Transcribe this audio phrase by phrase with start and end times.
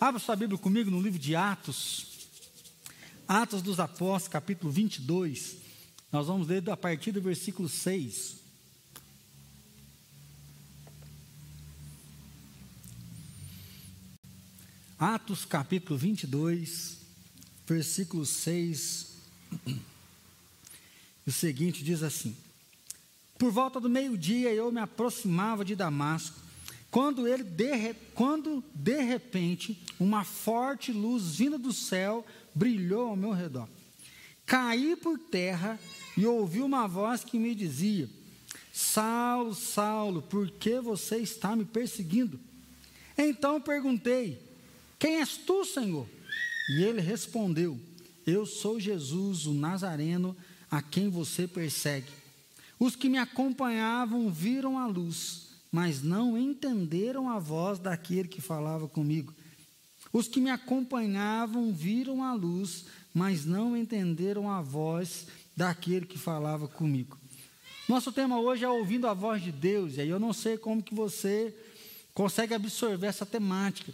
[0.00, 2.28] Abra sua Bíblia comigo no livro de Atos.
[3.26, 5.56] Atos dos Apóstolos, capítulo 22.
[6.12, 8.36] Nós vamos ler a partir do versículo 6.
[14.96, 16.98] Atos capítulo 22,
[17.66, 19.16] versículo 6.
[21.26, 22.36] O seguinte diz assim:
[23.36, 26.47] Por volta do meio-dia eu me aproximava de Damasco
[26.90, 33.32] quando, ele de, quando de repente uma forte luz vinda do céu brilhou ao meu
[33.32, 33.68] redor.
[34.46, 35.78] Caí por terra
[36.16, 38.08] e ouvi uma voz que me dizia:
[38.72, 42.40] Saulo, Saulo, por que você está me perseguindo?
[43.16, 44.40] Então perguntei:
[44.98, 46.08] Quem és tu, Senhor?
[46.70, 47.78] E ele respondeu:
[48.26, 50.34] Eu sou Jesus, o Nazareno,
[50.70, 52.10] a quem você persegue.
[52.78, 58.88] Os que me acompanhavam viram a luz mas não entenderam a voz daquele que falava
[58.88, 59.34] comigo.
[60.12, 65.26] Os que me acompanhavam viram a luz, mas não entenderam a voz
[65.56, 67.18] daquele que falava comigo.
[67.88, 70.82] Nosso tema hoje é ouvindo a voz de Deus, e aí eu não sei como
[70.82, 71.54] que você
[72.14, 73.92] consegue absorver essa temática.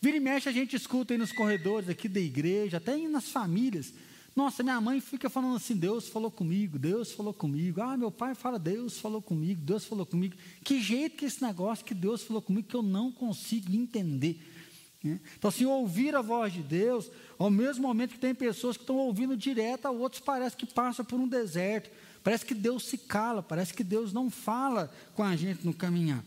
[0.00, 3.92] Vira e mexe a gente escuta aí nos corredores aqui da igreja, até nas famílias,
[4.34, 7.80] nossa, minha mãe fica falando assim: Deus falou comigo, Deus falou comigo.
[7.82, 10.36] Ah, meu pai fala: Deus falou comigo, Deus falou comigo.
[10.64, 14.40] Que jeito que esse negócio que Deus falou comigo que eu não consigo entender.
[15.02, 15.18] Né?
[15.36, 18.96] Então, assim, ouvir a voz de Deus, ao mesmo momento que tem pessoas que estão
[18.96, 21.90] ouvindo direto, a outros parece que passa por um deserto.
[22.22, 26.22] Parece que Deus se cala, parece que Deus não fala com a gente no caminhar.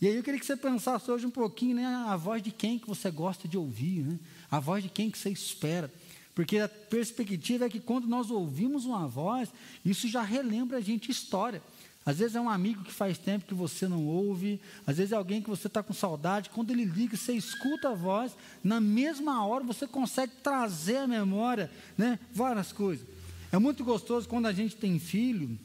[0.00, 2.78] E aí eu queria que você pensasse hoje um pouquinho, né, a voz de quem
[2.78, 4.18] que você gosta de ouvir, né?
[4.50, 5.92] a voz de quem que você espera.
[6.34, 9.52] Porque a perspectiva é que quando nós ouvimos uma voz,
[9.84, 11.62] isso já relembra a gente história.
[12.06, 15.16] Às vezes é um amigo que faz tempo que você não ouve, às vezes é
[15.16, 16.50] alguém que você está com saudade.
[16.50, 21.70] Quando ele liga, você escuta a voz, na mesma hora você consegue trazer à memória
[21.96, 23.06] né, várias coisas.
[23.50, 25.58] É muito gostoso quando a gente tem filho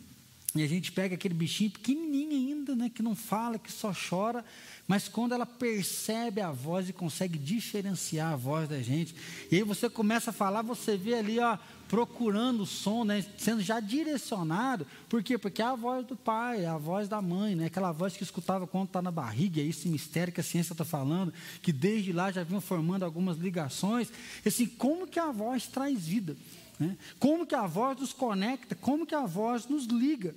[0.56, 4.44] e a gente pega aquele bichinho pequenininho ainda, né, que não fala, que só chora,
[4.88, 9.14] mas quando ela percebe a voz e consegue diferenciar a voz da gente,
[9.52, 11.56] e aí você começa a falar, você vê ali, ó,
[11.88, 15.38] procurando o som, né, sendo já direcionado, por quê?
[15.38, 18.24] Porque é a voz do pai, é a voz da mãe, né, aquela voz que
[18.24, 21.32] escutava quando está na barriga, é esse mistério que a ciência está falando,
[21.62, 24.12] que desde lá já vinham formando algumas ligações,
[24.44, 26.36] assim, como que a voz traz vida?
[26.80, 26.98] Né?
[27.20, 30.34] Como que a voz nos conecta, como que a voz nos liga.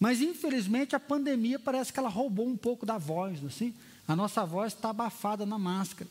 [0.00, 3.74] Mas, infelizmente, a pandemia parece que ela roubou um pouco da voz, assim.
[4.08, 6.08] A nossa voz está abafada na máscara.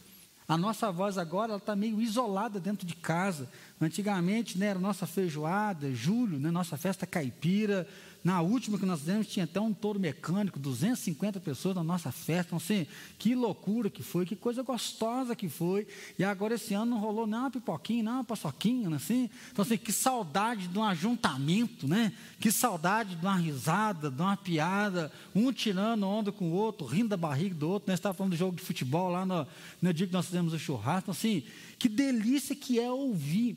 [0.47, 3.49] A nossa voz agora está meio isolada dentro de casa.
[3.81, 7.87] Antigamente, né, era nossa feijoada, julho, né, nossa festa caipira,
[8.25, 12.47] na última que nós fizemos, tinha até um touro mecânico, 250 pessoas na nossa festa.
[12.47, 12.87] Então, assim,
[13.19, 15.85] que loucura que foi, que coisa gostosa que foi.
[16.17, 19.29] E agora esse ano não rolou nem uma pipoquinha, nem uma paçoquinha, né, assim.
[19.51, 22.13] Então, assim, que saudade de um ajuntamento, né?
[22.39, 27.09] Que saudade de uma risada, de uma piada, um tirando onda com o outro, rindo
[27.09, 27.85] da barriga do outro.
[27.85, 27.93] Nós né?
[27.93, 29.45] estávamos falando do jogo de futebol lá no,
[29.79, 31.11] no dia que nós fizemos o churrasco.
[31.11, 31.43] Então, assim,
[31.77, 33.55] que delícia que é ouvir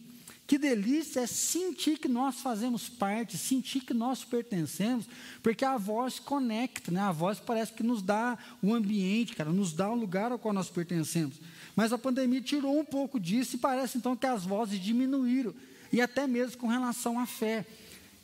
[0.48, 5.04] que delícia é sentir que nós fazemos parte, sentir que nós pertencemos,
[5.42, 7.02] porque a voz conecta, né?
[7.02, 10.38] a voz parece que nos dá o um ambiente, cara, nos dá um lugar ao
[10.38, 11.36] qual nós pertencemos.
[11.76, 15.54] Mas a pandemia tirou um pouco disso e parece então que as vozes diminuíram,
[15.92, 17.66] e até mesmo com relação à fé.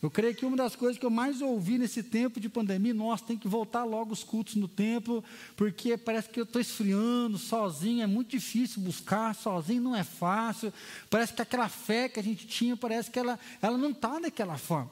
[0.05, 3.23] Eu creio que uma das coisas que eu mais ouvi nesse tempo de pandemia, nós
[3.23, 5.25] tem que voltar logo os cultos no templo,
[5.57, 10.71] porque parece que eu estou esfriando sozinho, é muito difícil buscar, sozinho não é fácil.
[11.09, 14.59] Parece que aquela fé que a gente tinha, parece que ela, ela não está daquela
[14.59, 14.91] forma.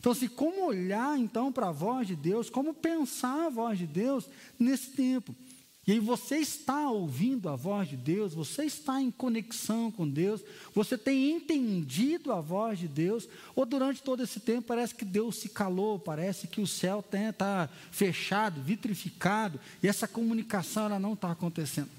[0.00, 3.86] Então, assim, como olhar então para a voz de Deus, como pensar a voz de
[3.86, 4.26] Deus
[4.58, 5.36] nesse tempo?
[5.86, 10.40] E aí você está ouvindo a voz de Deus, você está em conexão com Deus,
[10.74, 15.36] você tem entendido a voz de Deus, ou durante todo esse tempo parece que Deus
[15.36, 21.30] se calou, parece que o céu está fechado, vitrificado, e essa comunicação ela não está
[21.30, 21.90] acontecendo.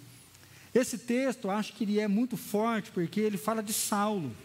[0.75, 4.35] Esse texto, acho que ele é muito forte, porque ele fala de Saulo.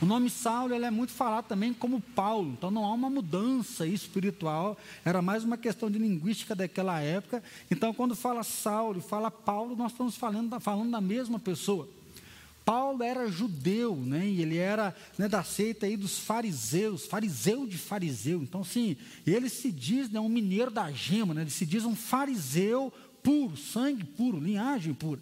[0.00, 3.84] O nome Saulo ele é muito falado também como Paulo, então não há uma mudança
[3.84, 7.42] espiritual, era mais uma questão de linguística daquela época.
[7.68, 11.88] Então, quando fala Saulo e fala Paulo, nós estamos falando, falando da mesma pessoa.
[12.64, 14.26] Paulo era judeu, né?
[14.26, 18.42] E ele era né, da seita aí dos fariseus, fariseu de fariseu.
[18.42, 18.94] Então, sim,
[19.26, 21.40] ele se diz né, um mineiro da gema, né?
[21.40, 22.92] Ele se diz um fariseu
[23.22, 25.18] puro, sangue puro, linhagem pura.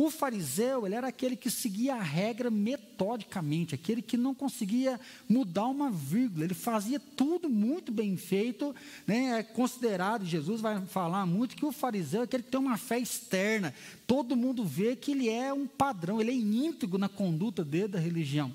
[0.00, 5.66] O fariseu, ele era aquele que seguia a regra metodicamente, aquele que não conseguia mudar
[5.66, 8.72] uma vírgula, ele fazia tudo muito bem feito,
[9.04, 9.40] né?
[9.40, 13.00] é considerado, Jesus vai falar muito, que o fariseu é aquele que tem uma fé
[13.00, 13.74] externa,
[14.06, 17.98] todo mundo vê que ele é um padrão, ele é íntegro na conduta dele da
[17.98, 18.54] religião.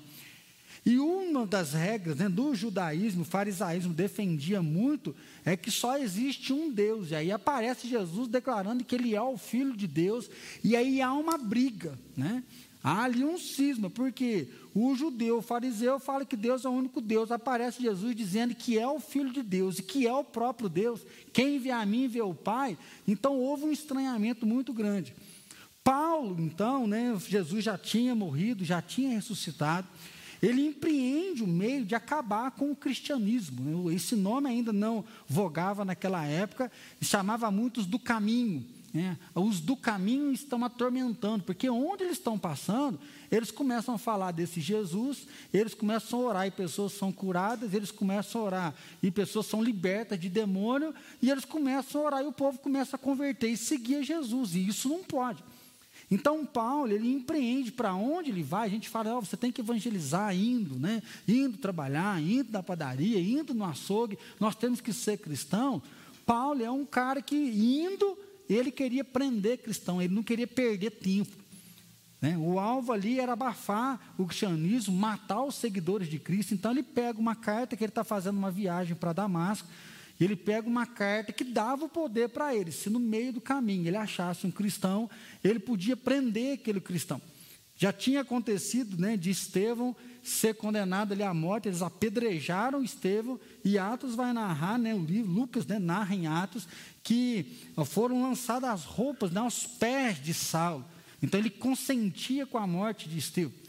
[0.84, 6.52] E uma das regras né, do judaísmo, o farisaísmo defendia muito, é que só existe
[6.52, 7.10] um Deus.
[7.10, 10.30] E aí aparece Jesus declarando que ele é o Filho de Deus,
[10.62, 11.98] e aí há uma briga.
[12.16, 12.42] Né?
[12.82, 17.00] Há ali um cisma, porque o judeu, o fariseu, fala que Deus é o único
[17.00, 17.30] Deus.
[17.30, 21.00] Aparece Jesus dizendo que é o Filho de Deus e que é o próprio Deus.
[21.32, 22.76] Quem vê a mim vê o Pai.
[23.08, 25.14] Então houve um estranhamento muito grande.
[25.82, 29.86] Paulo, então, né, Jesus já tinha morrido, já tinha ressuscitado
[30.44, 33.88] ele empreende o meio de acabar com o cristianismo.
[33.88, 33.94] Né?
[33.94, 36.70] Esse nome ainda não vogava naquela época,
[37.00, 38.64] chamava muitos do caminho.
[38.92, 39.16] Né?
[39.34, 43.00] Os do caminho estão atormentando, porque onde eles estão passando,
[43.30, 47.90] eles começam a falar desse Jesus, eles começam a orar e pessoas são curadas, eles
[47.90, 52.26] começam a orar e pessoas são libertas de demônio, e eles começam a orar e
[52.26, 55.42] o povo começa a converter e seguir Jesus, e isso não pode.
[56.10, 59.60] Então Paulo, ele empreende para onde ele vai, a gente fala, oh, você tem que
[59.60, 61.02] evangelizar indo, né?
[61.26, 65.82] Indo trabalhar, indo na padaria, indo no açougue, nós temos que ser cristão.
[66.26, 68.18] Paulo é um cara que indo,
[68.48, 71.44] ele queria prender cristão, ele não queria perder tempo.
[72.20, 72.38] Né?
[72.38, 76.54] O alvo ali era abafar o cristianismo, matar os seguidores de Cristo.
[76.54, 79.68] Então ele pega uma carta que ele está fazendo uma viagem para Damasco,
[80.18, 82.70] e ele pega uma carta que dava o poder para ele.
[82.70, 85.10] Se no meio do caminho ele achasse um cristão,
[85.42, 87.20] ele podia prender aquele cristão.
[87.76, 93.76] Já tinha acontecido né, de Estevão ser condenado ali à morte, eles apedrejaram Estevão, e
[93.76, 96.66] Atos vai narrar, né, o livro, Lucas né, narra em Atos,
[97.02, 100.84] que foram lançadas as roupas né, aos pés de Saulo.
[101.22, 103.63] Então ele consentia com a morte de Estevão.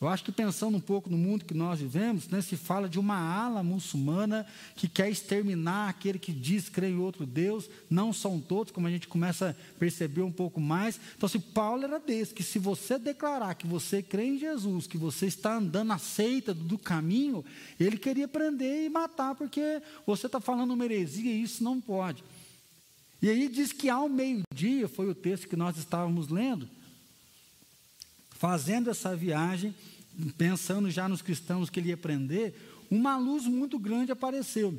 [0.00, 3.00] Eu acho que pensando um pouco no mundo que nós vivemos, né, se fala de
[3.00, 4.46] uma ala muçulmana
[4.76, 8.90] que quer exterminar aquele que diz crer em outro Deus, não são todos, como a
[8.90, 11.00] gente começa a perceber um pouco mais.
[11.16, 14.96] Então, se Paulo era desse, que se você declarar que você crê em Jesus, que
[14.96, 17.44] você está andando na seita do caminho,
[17.80, 22.22] ele queria prender e matar, porque você está falando uma heresia e isso não pode.
[23.20, 26.68] E aí diz que ao meio-dia, foi o texto que nós estávamos lendo,
[28.38, 29.74] fazendo essa viagem,
[30.36, 32.54] pensando já nos cristãos que ele ia prender,
[32.90, 34.78] uma luz muito grande apareceu.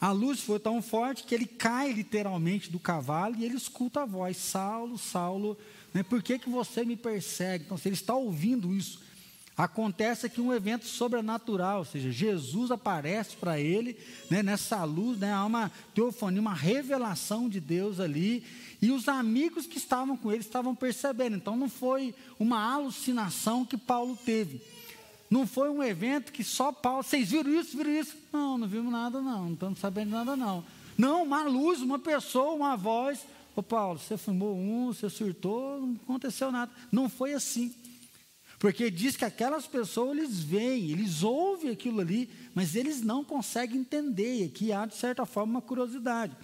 [0.00, 4.06] A luz foi tão forte que ele cai literalmente do cavalo e ele escuta a
[4.06, 5.58] voz: Saulo, Saulo,
[5.92, 7.64] né, por que, que você me persegue?
[7.64, 9.00] Então, se ele está ouvindo isso,
[9.58, 13.98] acontece aqui um evento sobrenatural, ou seja, Jesus aparece para ele
[14.30, 18.44] né, nessa luz, né, há uma teofania, uma revelação de Deus ali,
[18.80, 21.34] e os amigos que estavam com ele estavam percebendo.
[21.34, 24.62] Então não foi uma alucinação que Paulo teve.
[25.28, 27.02] Não foi um evento que só Paulo.
[27.02, 27.76] Vocês viram isso?
[27.76, 28.16] Viram isso?
[28.32, 29.46] Não, não vimos nada, não.
[29.46, 30.64] Não estamos sabendo nada, não.
[30.96, 33.26] Não, uma luz, uma pessoa, uma voz.
[33.56, 36.70] Ô Paulo, você fumou um, você surtou, não aconteceu nada.
[36.92, 37.74] Não foi assim.
[38.58, 43.78] Porque diz que aquelas pessoas, eles veem, eles ouvem aquilo ali, mas eles não conseguem
[43.78, 44.40] entender.
[44.40, 46.36] E aqui há, de certa forma, uma curiosidade.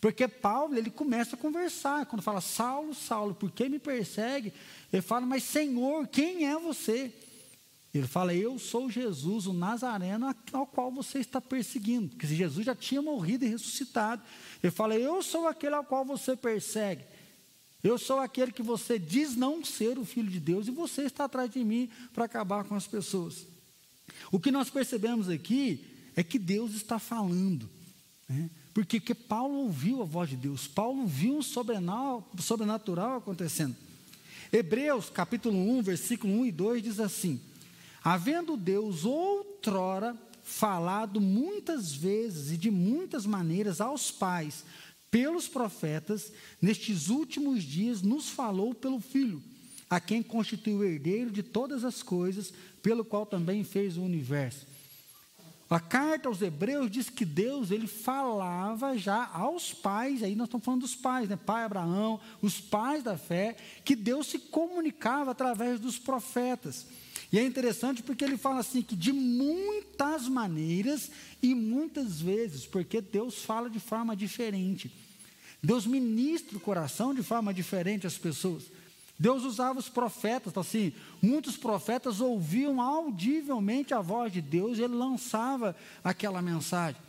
[0.00, 4.52] Porque Paulo, ele começa a conversar, quando fala, Saulo, Saulo, por que me persegue?
[4.92, 7.12] Ele fala, mas Senhor, quem é você?
[7.92, 12.08] Ele fala, eu sou Jesus, o Nazareno, ao qual você está perseguindo.
[12.08, 14.20] Porque Jesus já tinha morrido e ressuscitado.
[14.62, 17.04] Ele fala, eu sou aquele ao qual você persegue.
[17.84, 21.26] Eu sou aquele que você diz não ser o Filho de Deus e você está
[21.26, 23.46] atrás de mim para acabar com as pessoas.
[24.32, 25.84] O que nós percebemos aqui
[26.16, 27.68] é que Deus está falando.
[28.26, 28.48] Né?
[28.72, 33.76] Porque que Paulo ouviu a voz de Deus, Paulo viu um sobrenatural acontecendo.
[34.50, 37.38] Hebreus capítulo 1, versículo 1 e 2 diz assim:
[38.02, 44.64] Havendo Deus outrora falado muitas vezes e de muitas maneiras aos pais,
[45.14, 49.40] pelos profetas, nestes últimos dias nos falou pelo Filho,
[49.88, 52.52] a quem constituiu o herdeiro de todas as coisas,
[52.82, 54.66] pelo qual também fez o universo
[55.74, 60.64] a carta aos Hebreus diz que Deus ele falava já aos pais, aí nós estamos
[60.64, 61.36] falando dos pais, né?
[61.36, 66.86] Pai Abraão, os pais da fé, que Deus se comunicava através dos profetas.
[67.32, 71.10] E é interessante porque ele fala assim que de muitas maneiras
[71.42, 74.92] e muitas vezes, porque Deus fala de forma diferente.
[75.64, 78.64] Deus ministra o coração de forma diferente às pessoas.
[79.18, 80.92] Deus usava os profetas, assim,
[81.22, 87.00] muitos profetas ouviam audivelmente a voz de Deus e ele lançava aquela mensagem.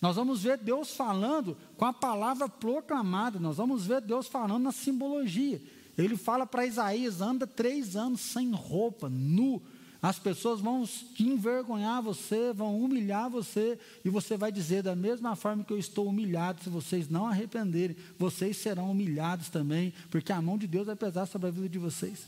[0.00, 4.72] Nós vamos ver Deus falando com a palavra proclamada, nós vamos ver Deus falando na
[4.72, 5.62] simbologia.
[5.96, 9.62] Ele fala para Isaías: anda três anos sem roupa, nu.
[10.02, 10.88] As pessoas vão
[11.18, 16.06] envergonhar você, vão humilhar você, e você vai dizer: da mesma forma que eu estou
[16.06, 20.96] humilhado, se vocês não arrependerem, vocês serão humilhados também, porque a mão de Deus vai
[20.96, 22.20] pesar sobre a vida de vocês.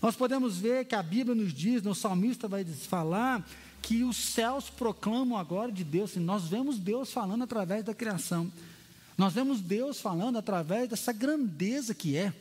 [0.00, 3.46] Nós podemos ver que a Bíblia nos diz, no salmista vai falar,
[3.82, 6.16] que os céus proclamam agora de Deus.
[6.16, 8.50] Nós vemos Deus falando através da criação.
[9.16, 12.32] Nós vemos Deus falando através dessa grandeza que é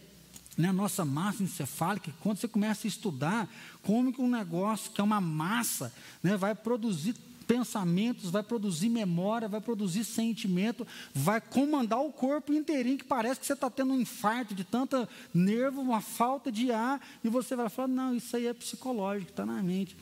[0.57, 2.13] né, a nossa massa encefálica.
[2.21, 3.49] Quando você começa a estudar
[3.81, 9.47] como que um negócio que é uma massa né, vai produzir pensamentos, vai produzir memória,
[9.47, 13.99] vai produzir sentimento, vai comandar o corpo inteirinho, que parece que você está tendo um
[13.99, 18.47] infarto de tanta nervo, uma falta de ar, e você vai falar, não, isso aí
[18.47, 19.95] é psicológico, está na mente.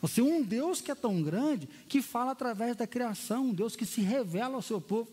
[0.00, 3.86] Você um Deus que é tão grande, que fala através da criação, um Deus que
[3.86, 5.08] se revela ao seu povo.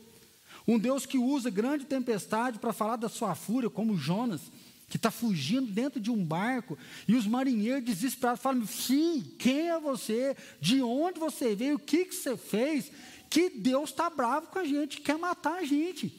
[0.68, 4.42] Um Deus que usa grande tempestade para falar da sua fúria, como Jonas,
[4.88, 6.78] que está fugindo dentro de um barco,
[7.08, 10.36] e os marinheiros desesperados falam: Sim, quem é você?
[10.62, 11.76] De onde você veio?
[11.76, 12.92] O que, que você fez?
[13.30, 16.14] Que Deus está bravo com a gente, quer matar a gente.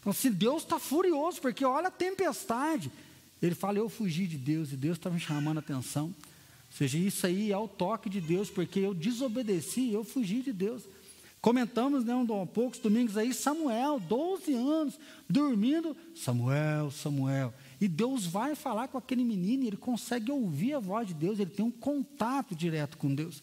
[0.00, 2.90] Então, se Deus está furioso, porque olha a tempestade.
[3.40, 6.06] Ele fala: Eu fugi de Deus, e Deus está me chamando a atenção.
[6.06, 10.52] Ou seja, isso aí é o toque de Deus, porque eu desobedeci, eu fugi de
[10.52, 10.82] Deus.
[11.40, 17.52] Comentamos, né, um, poucos domingos aí, Samuel, 12 anos, dormindo, Samuel, Samuel.
[17.84, 21.50] E Deus vai falar com aquele menino, ele consegue ouvir a voz de Deus, ele
[21.50, 23.42] tem um contato direto com Deus.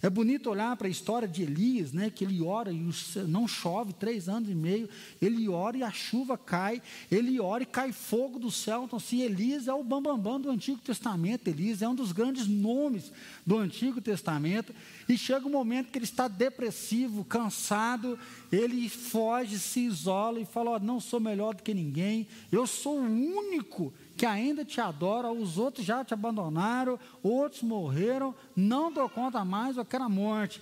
[0.00, 2.90] É bonito olhar para a história de Elias, né, que ele ora e
[3.26, 4.88] não chove três anos e meio,
[5.20, 8.84] ele ora e a chuva cai, ele ora e cai fogo do céu.
[8.84, 12.12] Então, se Elias é o bambambam bam, bam do Antigo Testamento, Elias é um dos
[12.12, 13.12] grandes nomes
[13.44, 14.72] do Antigo Testamento,
[15.08, 18.18] e chega um momento que ele está depressivo, cansado,
[18.52, 22.98] ele foge, se isola e fala: oh, Não sou melhor do que ninguém, eu sou
[22.98, 29.08] o único que ainda te adora, os outros já te abandonaram, outros morreram, não dou
[29.08, 30.60] conta mais, eu quero a morte.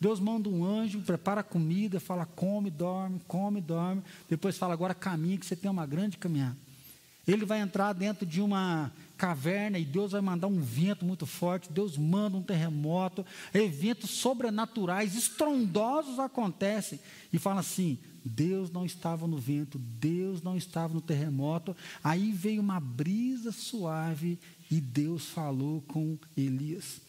[0.00, 4.02] Deus manda um anjo, prepara comida, fala come, dorme, come, dorme.
[4.28, 6.56] Depois fala agora caminha, que você tem uma grande caminhada.
[7.28, 11.70] Ele vai entrar dentro de uma caverna e Deus vai mandar um vento muito forte.
[11.70, 16.98] Deus manda um terremoto, eventos sobrenaturais, estrondosos acontecem.
[17.32, 21.76] E fala assim: Deus não estava no vento, Deus não estava no terremoto.
[22.02, 24.38] Aí veio uma brisa suave
[24.70, 27.00] e Deus falou com Elias.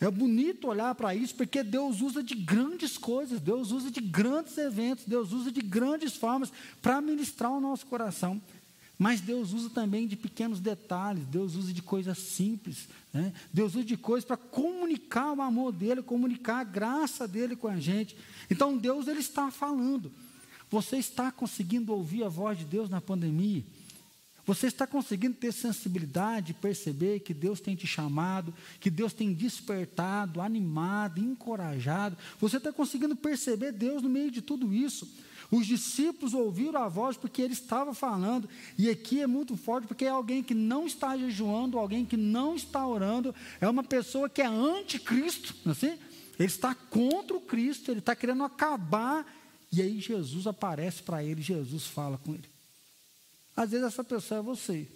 [0.00, 4.56] É bonito olhar para isso, porque Deus usa de grandes coisas, Deus usa de grandes
[4.56, 6.50] eventos, Deus usa de grandes formas
[6.80, 8.40] para ministrar o nosso coração.
[9.00, 13.32] Mas Deus usa também de pequenos detalhes, Deus usa de coisas simples, né?
[13.50, 17.80] Deus usa de coisas para comunicar o amor dele, comunicar a graça dele com a
[17.80, 18.14] gente.
[18.50, 20.12] Então Deus ele está falando.
[20.68, 23.64] Você está conseguindo ouvir a voz de Deus na pandemia?
[24.44, 30.42] Você está conseguindo ter sensibilidade, perceber que Deus tem te chamado, que Deus tem despertado,
[30.42, 32.18] animado, encorajado?
[32.38, 35.08] Você está conseguindo perceber Deus no meio de tudo isso?
[35.50, 40.04] Os discípulos ouviram a voz porque ele estava falando, e aqui é muito forte porque
[40.04, 44.40] é alguém que não está jejuando, alguém que não está orando, é uma pessoa que
[44.40, 45.98] é anticristo, é assim?
[46.38, 49.26] Ele está contra o Cristo, ele está querendo acabar,
[49.72, 52.48] e aí Jesus aparece para ele, Jesus fala com ele.
[53.56, 54.88] Às vezes essa pessoa é você,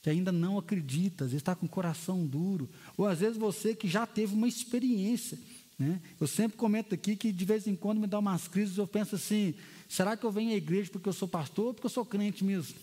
[0.00, 3.74] que ainda não acredita, às vezes está com o coração duro, ou às vezes você
[3.74, 5.36] que já teve uma experiência
[5.78, 6.00] né?
[6.20, 9.14] Eu sempre comento aqui que de vez em quando me dá umas crises, eu penso
[9.14, 9.54] assim:
[9.88, 12.44] será que eu venho à igreja porque eu sou pastor ou porque eu sou crente
[12.44, 12.74] mesmo?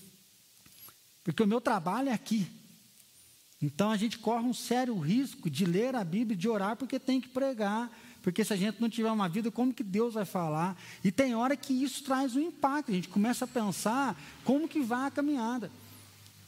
[1.23, 2.47] Porque o meu trabalho é aqui.
[3.61, 7.19] Então a gente corre um sério risco de ler a Bíblia, de orar, porque tem
[7.19, 7.91] que pregar.
[8.21, 10.75] Porque se a gente não tiver uma vida, como que Deus vai falar?
[11.03, 12.91] E tem hora que isso traz um impacto.
[12.91, 15.69] A gente começa a pensar como que vai a caminhada.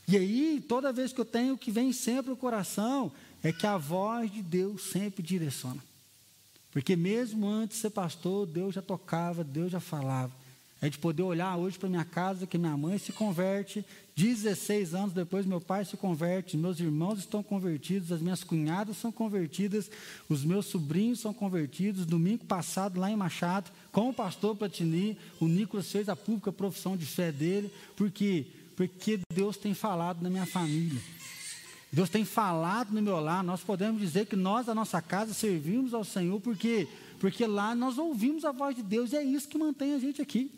[0.07, 3.11] E aí, toda vez que eu tenho, o que vem sempre no coração
[3.43, 5.81] é que a voz de Deus sempre direciona.
[6.77, 10.31] Porque mesmo antes de ser pastor, Deus já tocava, Deus já falava.
[10.79, 13.83] A gente poder olhar hoje para minha casa, que minha mãe se converte,
[14.15, 19.11] 16 anos depois meu pai se converte, meus irmãos estão convertidos, as minhas cunhadas são
[19.11, 19.89] convertidas,
[20.29, 22.05] os meus sobrinhos são convertidos.
[22.05, 26.95] Domingo passado, lá em Machado, com o pastor Platini, o Nicolas fez a pública profissão
[26.95, 31.01] de fé dele, porque porque Deus tem falado na minha família.
[31.91, 35.93] Deus tem falado no meu lar, nós podemos dizer que nós, da nossa casa, servimos
[35.93, 36.87] ao Senhor, porque,
[37.19, 40.21] porque lá nós ouvimos a voz de Deus e é isso que mantém a gente
[40.21, 40.51] aqui.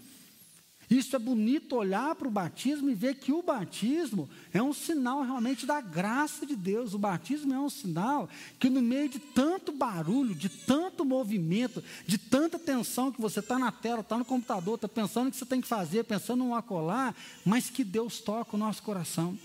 [0.89, 5.21] Isso é bonito olhar para o batismo e ver que o batismo é um sinal
[5.21, 6.95] realmente da graça de Deus.
[6.95, 12.17] O batismo é um sinal que, no meio de tanto barulho, de tanto movimento, de
[12.17, 15.45] tanta tensão que você está na tela, está no computador, está pensando o que você
[15.45, 19.37] tem que fazer, pensando em um acolar, mas que Deus toca o nosso coração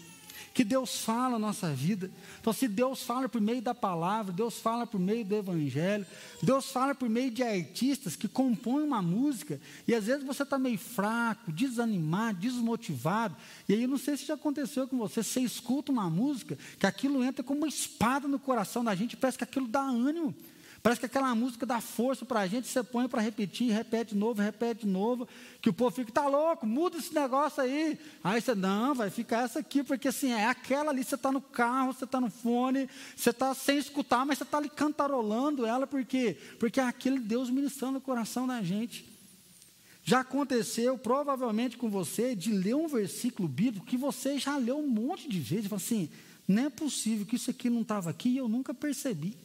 [0.55, 2.09] que Deus fala na nossa vida.
[2.41, 6.07] Então, se Deus fala por meio da palavra, Deus fala por meio do evangelho,
[6.41, 10.57] Deus fala por meio de artistas que compõem uma música, e às vezes você está
[10.57, 13.37] meio fraco, desanimado, desmotivado,
[13.69, 17.25] e aí não sei se já aconteceu com você, você escuta uma música, que aquilo
[17.25, 20.33] entra como uma espada no coração da gente, parece que aquilo dá ânimo.
[20.85, 24.21] Parece que aquela música dá força para a gente, você põe para repetir, repete de
[24.21, 25.27] novo, repete de novo,
[25.63, 27.99] que o povo fica, tá louco, muda esse negócio aí.
[28.23, 31.41] Aí você, não, vai ficar essa aqui, porque assim, é aquela ali, você está no
[31.41, 32.87] carro, você está no fone,
[33.17, 36.37] você está sem escutar, mas você está ali cantarolando ela, por quê?
[36.59, 39.07] Porque é aquele Deus ministrando o coração da gente.
[40.05, 44.87] Já aconteceu, provavelmente com você, de ler um versículo bíblico que você já leu um
[44.87, 46.11] monte de vezes, e fala assim,
[46.47, 49.44] não é possível que isso aqui não estava aqui e eu nunca percebi.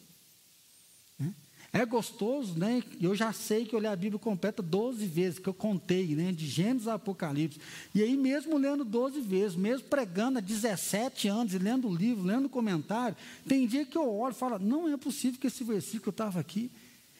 [1.71, 2.81] É gostoso, né?
[2.99, 6.31] Eu já sei que eu li a Bíblia completa 12 vezes, que eu contei, né?
[6.31, 7.59] De Gênesis a Apocalipse.
[7.93, 12.23] E aí, mesmo lendo 12 vezes, mesmo pregando há 17 anos e lendo o livro,
[12.23, 13.15] lendo o comentário,
[13.47, 16.71] tem dia que eu olho e falo, não é possível que esse versículo estava aqui.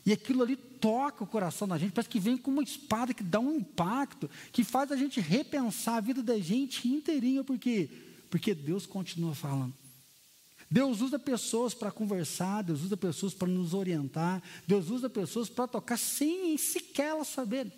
[0.04, 3.24] E aquilo ali toca o coração da gente, parece que vem com uma espada que
[3.24, 7.88] dá um impacto, que faz a gente repensar a vida da gente inteirinha, por quê?
[8.30, 9.74] Porque Deus continua falando.
[10.70, 15.68] Deus usa pessoas para conversar, Deus usa pessoas para nos orientar, Deus usa pessoas para
[15.68, 17.72] tocar sem sequer elas saberem.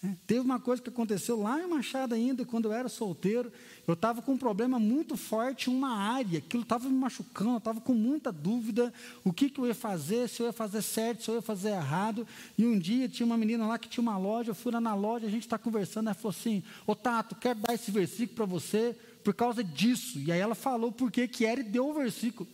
[0.00, 3.52] É, teve uma coisa que aconteceu lá em Machado ainda, quando eu era solteiro,
[3.84, 7.58] eu estava com um problema muito forte em uma área, aquilo estava me machucando, eu
[7.58, 11.24] estava com muita dúvida, o que, que eu ia fazer, se eu ia fazer certo,
[11.24, 12.24] se eu ia fazer errado,
[12.56, 14.94] e um dia tinha uma menina lá que tinha uma loja, eu fui lá na
[14.94, 18.46] loja, a gente está conversando, ela falou assim, ô Tato, quero dar esse versículo para
[18.46, 20.18] você, por causa disso.
[20.18, 22.48] E aí ela falou por que que era e deu o versículo.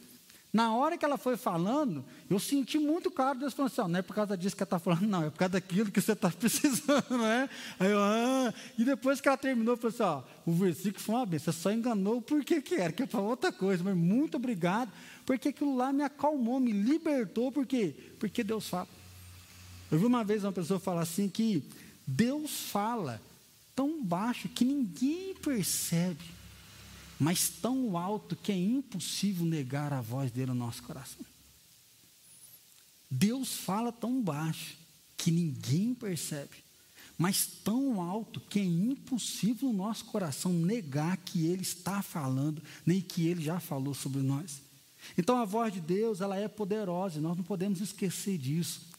[0.54, 4.02] Na hora que ela foi falando, eu senti muito claro Deus falando assim, não é
[4.02, 6.30] por causa disso que ela está falando, não, é por causa daquilo que você está
[6.38, 7.48] precisando, não é?
[7.76, 8.54] Aí eu, ah.
[8.78, 11.72] E depois que ela terminou, eu falei assim, o versículo foi uma benção, você só
[11.72, 14.92] enganou por que que era, que é outra coisa, mas muito obrigado,
[15.26, 17.92] porque aquilo lá me acalmou, me libertou, por quê?
[18.20, 18.86] Porque Deus fala.
[19.90, 21.64] Eu vi uma vez uma pessoa falar assim que
[22.06, 23.20] Deus fala
[23.74, 26.43] tão baixo que ninguém percebe
[27.18, 31.24] mas tão alto que é impossível negar a voz dele no nosso coração.
[33.10, 34.76] Deus fala tão baixo
[35.16, 36.56] que ninguém percebe,
[37.16, 43.00] mas tão alto que é impossível no nosso coração negar que ele está falando, nem
[43.00, 44.60] que ele já falou sobre nós.
[45.16, 48.93] Então a voz de Deus, ela é poderosa, e nós não podemos esquecer disso.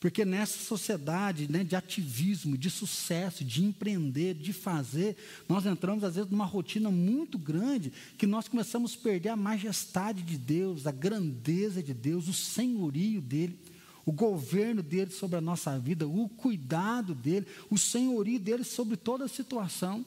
[0.00, 5.14] Porque nessa sociedade né, de ativismo, de sucesso, de empreender, de fazer,
[5.46, 10.22] nós entramos às vezes numa rotina muito grande que nós começamos a perder a majestade
[10.22, 13.58] de Deus, a grandeza de Deus, o senhorio dele,
[14.06, 19.26] o governo dele sobre a nossa vida, o cuidado dele, o senhorio dele sobre toda
[19.26, 20.02] a situação.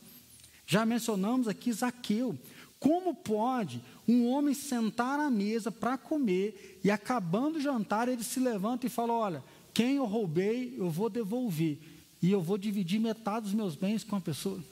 [0.65, 2.35] Já mencionamos aqui Zaqueu.
[2.79, 8.39] Como pode um homem sentar à mesa para comer e acabando o jantar ele se
[8.41, 9.43] levanta e fala: Olha,
[9.73, 11.79] quem eu roubei, eu vou devolver.
[12.21, 14.63] E eu vou dividir metade dos meus bens com a pessoa.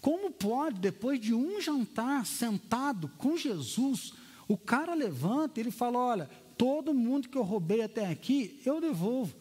[0.00, 4.14] Como pode, depois de um jantar sentado com Jesus,
[4.48, 9.34] o cara levanta, ele fala: Olha, todo mundo que eu roubei até aqui, eu devolvo.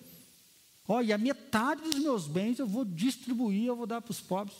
[0.88, 4.58] Olha, a metade dos meus bens eu vou distribuir, eu vou dar para os pobres.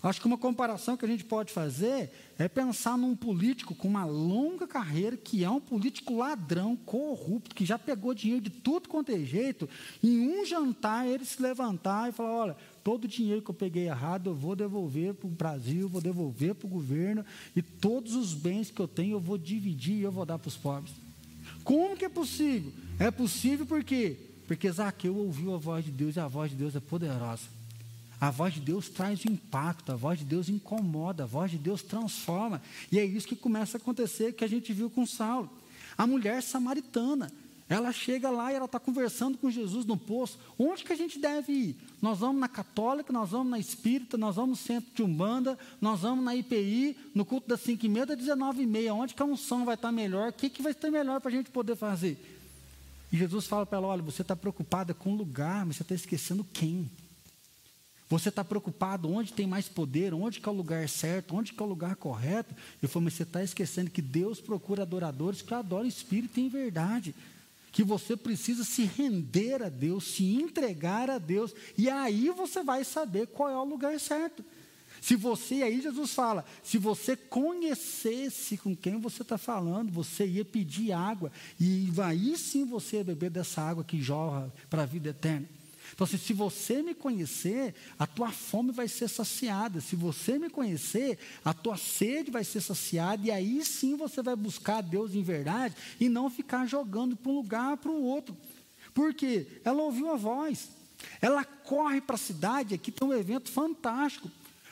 [0.00, 4.04] Acho que uma comparação que a gente pode fazer é pensar num político com uma
[4.04, 9.10] longa carreira, que é um político ladrão, corrupto, que já pegou dinheiro de tudo quanto
[9.10, 9.68] é jeito,
[10.00, 13.88] em um jantar ele se levantar e falar: olha, todo o dinheiro que eu peguei
[13.88, 17.24] errado eu vou devolver para o Brasil, vou devolver para o governo,
[17.56, 20.48] e todos os bens que eu tenho eu vou dividir e eu vou dar para
[20.48, 20.94] os pobres.
[21.64, 22.72] Como que é possível?
[23.00, 24.16] É possível por quê?
[24.46, 27.57] Porque Zaqueu ouviu a voz de Deus e a voz de Deus é poderosa.
[28.20, 31.82] A voz de Deus traz impacto, a voz de Deus incomoda, a voz de Deus
[31.82, 32.60] transforma.
[32.90, 35.48] E é isso que começa a acontecer, que a gente viu com Saulo.
[35.96, 37.30] A mulher samaritana,
[37.68, 40.38] ela chega lá e ela está conversando com Jesus no poço.
[40.58, 41.76] Onde que a gente deve ir?
[42.02, 46.00] Nós vamos na católica, nós vamos na espírita, nós vamos no centro de Umbanda, nós
[46.00, 48.94] vamos na IPI, no culto das 5 e meia, das 19 e meia.
[48.94, 50.30] Onde que a unção vai estar melhor?
[50.30, 52.18] O que, que vai estar melhor para a gente poder fazer?
[53.12, 55.94] E Jesus fala para ela, olha, você está preocupada com o lugar, mas você está
[55.94, 56.90] esquecendo quem.
[58.08, 61.62] Você está preocupado onde tem mais poder, onde que é o lugar certo, onde que
[61.62, 62.54] é o lugar correto.
[62.82, 67.14] Eu falei, mas você está esquecendo que Deus procura adoradores que adoram espírito em verdade.
[67.72, 72.84] que você precisa se render a Deus, se entregar a Deus, e aí você vai
[72.84, 74.44] saber qual é o lugar certo.
[75.00, 80.44] Se você, aí Jesus fala, se você conhecesse com quem você está falando, você ia
[80.44, 85.10] pedir água, e aí sim você ia beber dessa água que jorra para a vida
[85.10, 85.46] eterna.
[85.92, 89.80] Então, assim, se você me conhecer, a tua fome vai ser saciada.
[89.80, 93.26] Se você me conhecer, a tua sede vai ser saciada.
[93.26, 97.36] E aí sim você vai buscar Deus em verdade e não ficar jogando para um
[97.36, 98.36] lugar para o outro.
[98.94, 100.68] Porque ela ouviu a voz.
[101.20, 104.30] Ela corre para a cidade, aqui tem um evento fantástico.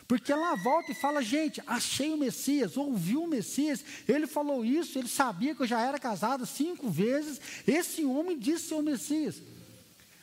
[0.08, 4.98] Porque ela volta e fala: gente, achei o Messias, ouviu o Messias, ele falou isso,
[4.98, 7.40] ele sabia que eu já era casada cinco vezes.
[7.66, 9.42] Esse homem disse ser o Messias.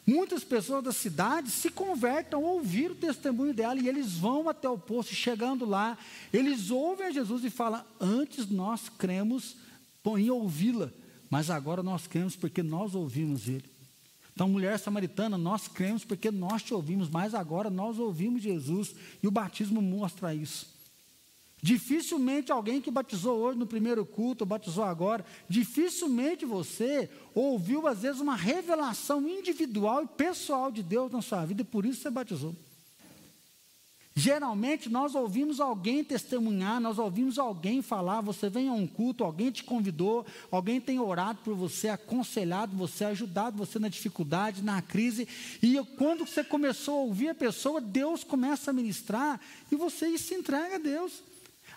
[0.06, 4.68] Muitas pessoas da cidade se convertem ao ouvir o testemunho dela e eles vão até
[4.68, 5.98] o poço, chegando lá,
[6.32, 9.56] eles ouvem a Jesus e falam: Antes nós cremos
[10.18, 10.92] em ouvi-la,
[11.30, 13.72] mas agora nós cremos porque nós ouvimos ele.
[14.34, 19.28] Então, mulher samaritana, nós cremos porque nós te ouvimos, mas agora nós ouvimos Jesus e
[19.28, 20.73] o batismo mostra isso.
[21.64, 28.20] Dificilmente alguém que batizou hoje no primeiro culto, batizou agora, dificilmente você ouviu, às vezes,
[28.20, 32.54] uma revelação individual e pessoal de Deus na sua vida, e por isso você batizou.
[34.14, 39.50] Geralmente nós ouvimos alguém testemunhar, nós ouvimos alguém falar, você vem a um culto, alguém
[39.50, 45.30] te convidou, alguém tem orado por você, aconselhado você, ajudado você na dificuldade, na crise,
[45.62, 49.40] e quando você começou a ouvir a pessoa, Deus começa a ministrar
[49.72, 51.24] e você se entrega a Deus.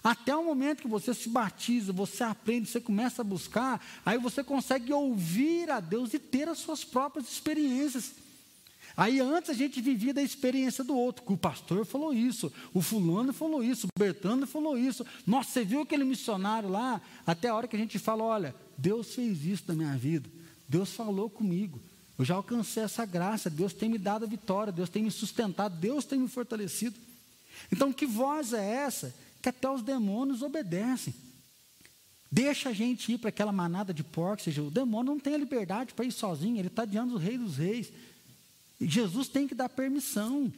[0.06, 4.44] Até o momento que você se batiza, você aprende, você começa a buscar, aí você
[4.44, 8.12] consegue ouvir a Deus e ter as suas próprias experiências.
[8.96, 12.80] Aí antes a gente vivia da experiência do outro, que o pastor falou isso, o
[12.80, 15.04] fulano falou isso, o Bertano falou isso.
[15.26, 17.00] Nossa, você viu aquele missionário lá?
[17.26, 20.30] Até a hora que a gente fala, olha, Deus fez isso na minha vida,
[20.68, 21.80] Deus falou comigo,
[22.16, 25.76] eu já alcancei essa graça, Deus tem me dado a vitória, Deus tem me sustentado,
[25.76, 26.94] Deus tem me fortalecido.
[27.72, 29.12] Então, que voz é essa
[29.46, 31.14] que até os demônios obedecem.
[32.28, 35.38] Deixa a gente ir para aquela manada de porcos, seja, o demônio não tem a
[35.38, 37.92] liberdade para ir sozinho, ele está diante do rei dos reis.
[38.80, 40.52] E Jesus tem que dar permissão.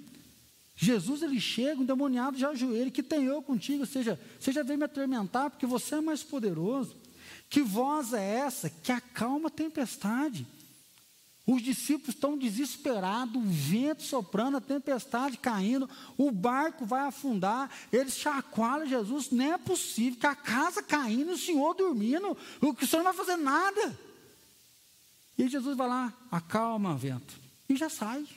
[0.75, 4.63] Jesus ele chega, um demoniado já ajoelha, que tem eu contigo, ou seja, você já
[4.63, 6.97] veio me atormentar porque você é mais poderoso.
[7.51, 10.47] Que voz é essa que acalma a tempestade?
[11.51, 18.19] Os discípulos estão desesperados, o vento soprando, a tempestade caindo, o barco vai afundar, eles
[18.19, 23.15] chacoalham Jesus, não é possível que a casa caindo, o Senhor dormindo, o Senhor não
[23.15, 23.99] vai fazer nada.
[25.39, 28.29] E Jesus vai lá, acalma o vento, e já sai.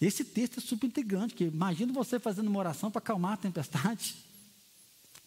[0.00, 4.16] Esse texto é super integrante, que imagina você fazendo uma oração para acalmar a tempestade.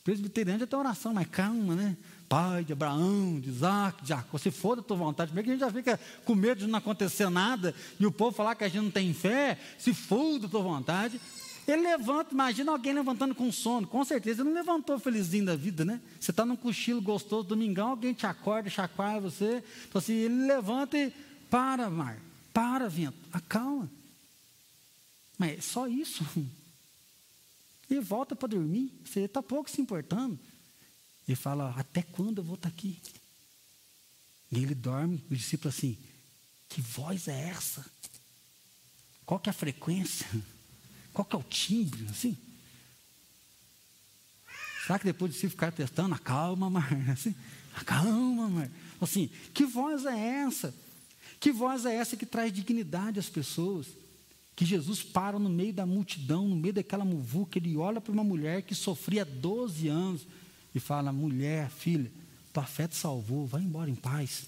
[0.03, 1.95] Presbiteriano já tem oração mais calma, né?
[2.30, 5.54] Pai de Abraão, de Isaac, de Jacó, se for da tua vontade, primeiro que a
[5.56, 8.68] gente já fica com medo de não acontecer nada, e o povo falar que a
[8.68, 11.20] gente não tem fé, se for da tua vontade,
[11.68, 15.84] ele levanta, imagina alguém levantando com sono, com certeza ele não levantou felizinho da vida,
[15.84, 16.00] né?
[16.20, 20.98] Você está num cochilo gostoso, domingão, alguém te acorda, chacoalha você, então assim, ele levanta
[20.98, 21.12] e,
[21.50, 22.20] para mar,
[22.54, 23.89] para vento, acalma,
[25.38, 26.24] mas é só isso,
[27.89, 30.38] e volta para dormir, você está pouco se importando,
[31.32, 33.00] e fala: Até quando eu vou estar aqui?
[34.52, 35.98] E ele dorme, o discípulo assim:
[36.68, 37.86] Que voz é essa?
[39.26, 40.28] Qual que é a frequência?
[41.13, 42.08] Qual que é o timbre?
[42.10, 42.38] Assim?
[44.86, 47.36] Será que depois de se ficar testando, acalma, mar, assim,
[47.76, 48.72] acalma, mar.
[49.00, 50.74] Assim, que voz é essa?
[51.39, 53.86] Que voz é essa que traz dignidade às pessoas?
[54.56, 58.24] Que Jesus para no meio da multidão, no meio daquela muvuca, ele olha para uma
[58.24, 60.28] mulher que sofria 12 anos,
[60.73, 62.12] e fala: mulher, filha,
[62.53, 64.45] tua fé te salvou, vai embora em paz.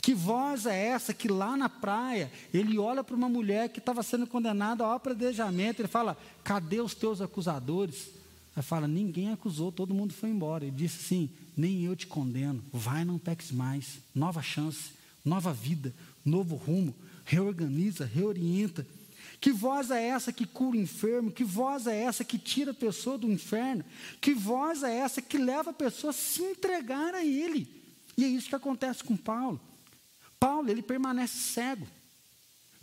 [0.00, 4.02] Que voz é essa que lá na praia ele olha para uma mulher que estava
[4.02, 8.08] sendo condenada ao apredejamento, ele fala: cadê os teus acusadores?
[8.56, 10.64] Aí fala: ninguém acusou, todo mundo foi embora.
[10.64, 14.92] Ele disse assim: nem eu te condeno, vai, não peques mais, nova chance,
[15.24, 18.86] nova vida, novo rumo, reorganiza, reorienta.
[19.44, 21.30] Que voz é essa que cura o enfermo?
[21.30, 23.84] Que voz é essa que tira a pessoa do inferno?
[24.18, 27.68] Que voz é essa que leva a pessoa a se entregar a Ele?
[28.16, 29.60] E é isso que acontece com Paulo.
[30.40, 31.86] Paulo, ele permanece cego.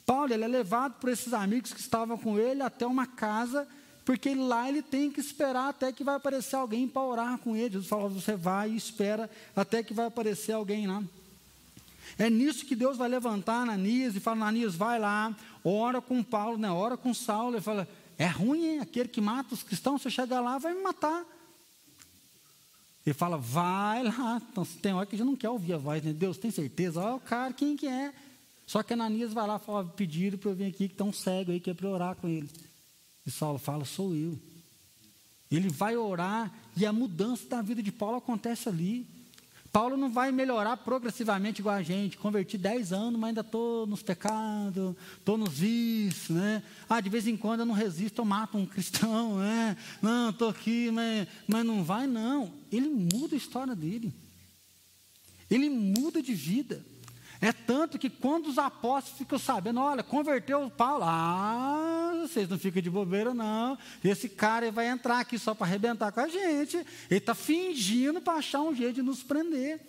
[0.06, 3.68] Paulo, ele é levado por esses amigos que estavam com ele até uma casa,
[4.06, 7.74] porque lá ele tem que esperar até que vai aparecer alguém para orar com ele.
[7.74, 11.04] Jesus falou: você vai e espera até que vai aparecer alguém lá.
[12.18, 16.58] É nisso que Deus vai levantar Ananias e fala: Ananias, vai lá, ora com Paulo,
[16.58, 16.70] né?
[16.70, 17.56] ora com Saulo.
[17.56, 18.80] Ele fala: é ruim, hein?
[18.80, 21.26] aquele que mata os cristãos, se eu chegar lá, vai me matar.
[23.06, 24.40] Ele fala, vai lá.
[24.52, 26.14] Então, tem hora que gente não quer ouvir a voz, né?
[26.14, 27.02] Deus, tem certeza?
[27.02, 28.14] Olha o cara, quem que é?
[28.68, 31.12] Só que Ananias vai lá e fala, pediram para eu vir aqui, que está um
[31.12, 32.50] cego aí, que é para orar com ele.
[33.26, 34.38] E Saulo fala, sou eu.
[35.50, 39.06] Ele vai orar e a mudança da vida de Paulo acontece ali.
[39.72, 42.18] Paulo não vai melhorar progressivamente igual a gente.
[42.18, 46.62] Converti 10 anos, mas ainda estou nos pecados, estou nos vícios, né?
[46.90, 49.78] Ah, de vez em quando eu não resisto, eu mato um cristão, né?
[50.02, 52.54] Não, estou aqui, mas, mas não vai, não.
[52.70, 54.14] Ele muda a história dele.
[55.50, 56.86] Ele muda de vida.
[57.42, 62.84] É tanto que quando os apóstolos ficam sabendo, olha, converteu Paulo, ah, vocês não ficam
[62.84, 63.76] de bobeira, não.
[64.04, 66.78] Esse cara vai entrar aqui só para arrebentar com a gente.
[66.78, 69.82] Ele está fingindo para achar um jeito de nos prender.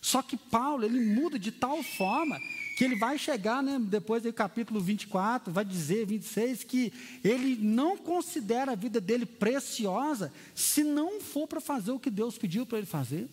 [0.00, 2.40] Só que Paulo, ele muda de tal forma
[2.78, 6.90] que ele vai chegar, né, depois do capítulo 24, vai dizer, 26, que
[7.22, 12.38] ele não considera a vida dele preciosa se não for para fazer o que Deus
[12.38, 13.28] pediu para ele fazer.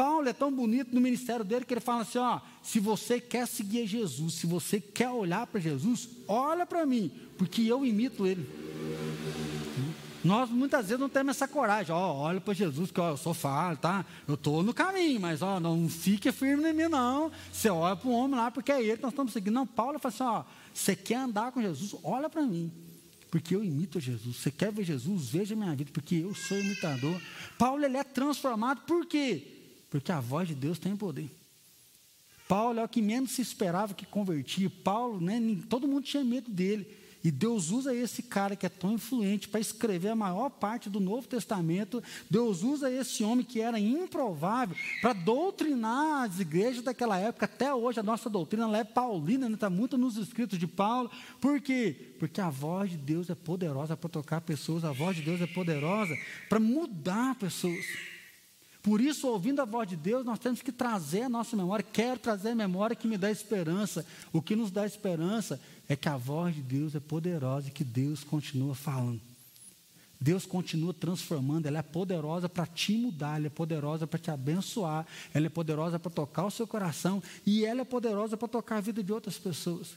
[0.00, 3.46] Paulo é tão bonito no ministério dele que ele fala assim: ó, se você quer
[3.46, 8.48] seguir Jesus, se você quer olhar para Jesus, olha para mim, porque eu imito ele.
[10.24, 13.34] Nós muitas vezes não temos essa coragem, ó, olha para Jesus, que ó, eu sou
[13.34, 14.06] falho, tá?
[14.26, 17.30] Eu estou no caminho, mas ó, não fique firme em mim, não.
[17.52, 19.52] Você olha para o homem lá, porque é ele que nós estamos seguindo.
[19.52, 22.72] Não, Paulo fala assim: ó, você quer andar com Jesus, olha para mim
[23.30, 24.38] porque eu imito Jesus.
[24.38, 25.28] Você quer ver Jesus?
[25.28, 27.20] Veja minha vida, porque eu sou imitador.
[27.56, 29.59] Paulo ele é transformado por quê?
[29.90, 31.28] Porque a voz de Deus tem poder.
[32.48, 34.70] Paulo é o que menos se esperava que convertia.
[34.82, 36.98] Paulo, né, todo mundo tinha medo dele.
[37.22, 40.98] E Deus usa esse cara que é tão influente para escrever a maior parte do
[40.98, 42.02] Novo Testamento.
[42.30, 47.44] Deus usa esse homem que era improvável para doutrinar as igrejas daquela época.
[47.44, 49.76] Até hoje a nossa doutrina é paulina, está né?
[49.76, 51.10] muito nos escritos de Paulo.
[51.40, 52.14] Por quê?
[52.18, 55.46] Porque a voz de Deus é poderosa para tocar pessoas, a voz de Deus é
[55.46, 56.16] poderosa
[56.48, 57.84] para mudar pessoas.
[58.82, 61.84] Por isso, ouvindo a voz de Deus, nós temos que trazer a nossa memória.
[61.92, 64.06] Quero trazer a memória que me dá esperança.
[64.32, 67.84] O que nos dá esperança é que a voz de Deus é poderosa e que
[67.84, 69.20] Deus continua falando.
[70.20, 75.06] Deus continua transformando, ela é poderosa para te mudar, ela é poderosa para te abençoar,
[75.32, 78.80] ela é poderosa para tocar o seu coração e ela é poderosa para tocar a
[78.82, 79.94] vida de outras pessoas.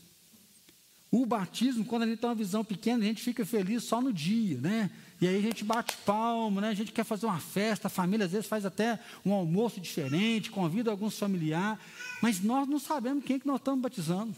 [1.12, 4.14] O batismo, quando a gente tem uma visão pequena, a gente fica feliz só no
[4.14, 4.90] dia, né?
[5.24, 6.68] E aí a gente bate palma, né?
[6.68, 10.52] a gente quer fazer uma festa, a família às vezes faz até um almoço diferente,
[10.52, 11.80] convida alguns familiares,
[12.22, 14.36] mas nós não sabemos quem que nós estamos batizando.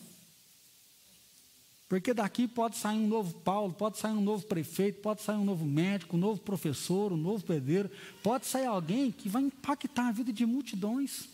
[1.90, 5.44] Porque daqui pode sair um novo Paulo, pode sair um novo prefeito, pode sair um
[5.44, 7.90] novo médico, um novo professor, um novo pedreiro,
[8.22, 11.28] pode sair alguém que vai impactar a vida de multidões.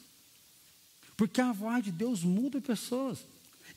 [1.18, 3.20] Porque a voz de Deus muda pessoas.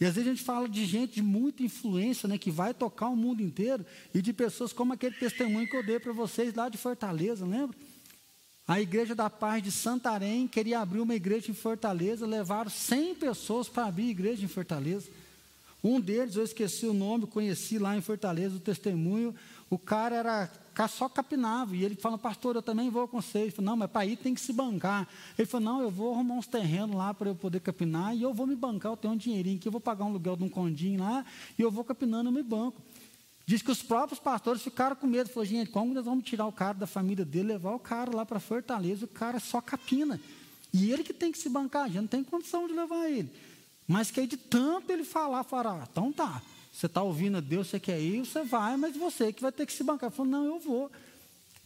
[0.05, 3.09] E às vezes a gente fala de gente de muita influência, né, que vai tocar
[3.09, 6.69] o mundo inteiro, e de pessoas como aquele testemunho que eu dei para vocês lá
[6.69, 7.75] de Fortaleza, lembra?
[8.69, 13.67] A igreja da paz de Santarém queria abrir uma igreja em Fortaleza, levaram 100 pessoas
[13.67, 15.09] para abrir igreja em Fortaleza.
[15.83, 19.35] Um deles, eu esqueci o nome, conheci lá em Fortaleza o testemunho,
[19.71, 20.53] o cara era
[20.89, 21.77] só capinava.
[21.77, 23.45] E ele falou, pastor, eu também vou com vocês.
[23.45, 25.09] Ele falou, não, mas para ir tem que se bancar.
[25.39, 28.35] Ele falou, não, eu vou arrumar uns terrenos lá para eu poder capinar e eu
[28.35, 30.49] vou me bancar, eu tenho um dinheirinho que eu vou pagar um aluguel de um
[30.49, 31.25] condinho lá
[31.59, 32.81] e eu vou capinando, eu me banco.
[33.47, 35.29] Diz que os próprios pastores ficaram com medo.
[35.29, 38.25] Falou, gente, como nós vamos tirar o cara da família dele, levar o cara lá
[38.25, 40.19] para Fortaleza, o cara só capina.
[40.73, 43.31] E ele que tem que se bancar, a gente não tem condição de levar ele.
[43.87, 46.43] Mas que aí de tanto ele falar, falar, ah, então tá,
[46.75, 49.65] você está ouvindo a Deus, você quer ir, você vai, mas você que vai ter
[49.65, 50.11] que se bancar.
[50.11, 50.91] Falou, não, eu vou.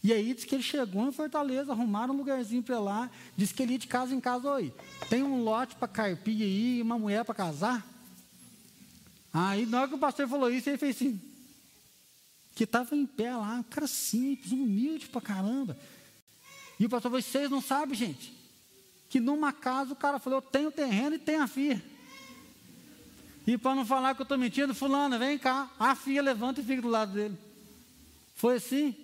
[0.03, 3.63] E aí diz que ele chegou em Fortaleza, arrumaram um lugarzinho para lá, disse que
[3.63, 4.71] ele ia de casa em casa, oi,
[5.09, 7.83] tem um lote para carpir aí, uma mulher para casar?
[9.33, 11.19] Aí na hora que o pastor falou isso, ele fez assim,
[12.53, 15.75] que estava em pé lá, um cara simples, humilde para caramba.
[16.79, 18.31] E o pastor falou, vocês não sabem, gente,
[19.09, 21.83] que numa casa o cara falou, eu tenho terreno e tenho a filha.
[23.49, 25.71] E para não falar que eu estou mentindo, fulana, vem cá.
[25.79, 27.35] A filha levanta e fica do lado dele.
[28.35, 28.95] Foi assim.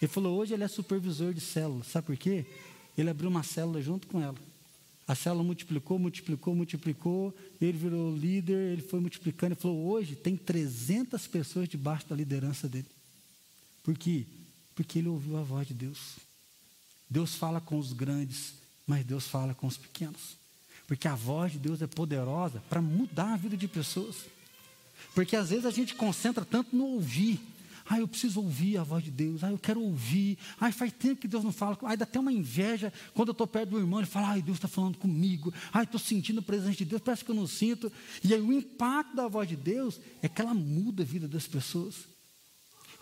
[0.00, 1.84] Ele falou, hoje ele é supervisor de célula.
[1.84, 2.46] Sabe por quê?
[2.96, 4.38] Ele abriu uma célula junto com ela.
[5.06, 7.36] A célula multiplicou, multiplicou, multiplicou.
[7.60, 9.52] Ele virou líder, ele foi multiplicando.
[9.52, 12.88] Ele falou, hoje tem 300 pessoas debaixo da liderança dele.
[13.82, 14.24] Por quê?
[14.74, 16.16] Porque ele ouviu a voz de Deus.
[17.10, 18.54] Deus fala com os grandes,
[18.86, 20.38] mas Deus fala com os pequenos.
[20.88, 24.24] Porque a voz de Deus é poderosa para mudar a vida de pessoas.
[25.14, 27.38] Porque às vezes a gente concentra tanto no ouvir.
[27.86, 29.44] Ah, eu preciso ouvir a voz de Deus.
[29.44, 30.38] Ah, eu quero ouvir.
[30.58, 31.76] Ah, faz tempo que Deus não fala.
[31.82, 34.00] Ah, dá até uma inveja quando eu estou perto do irmão.
[34.00, 35.52] Ele fala, ai, Deus está falando comigo.
[35.72, 37.02] Ai, estou sentindo a presença de Deus.
[37.02, 37.92] Parece que eu não sinto.
[38.24, 41.46] E aí o impacto da voz de Deus é que ela muda a vida das
[41.46, 41.96] pessoas.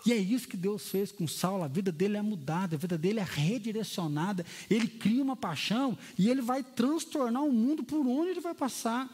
[0.07, 1.65] E é isso que Deus fez com Saulo.
[1.65, 4.45] A vida dele é mudada, a vida dele é redirecionada.
[4.69, 9.09] Ele cria uma paixão e ele vai transtornar o mundo por onde ele vai passar.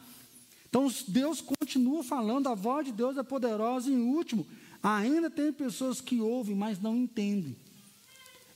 [0.68, 3.90] Então Deus continua falando, a voz de Deus é poderosa.
[3.90, 4.46] Em último,
[4.80, 7.56] ainda tem pessoas que ouvem, mas não entendem.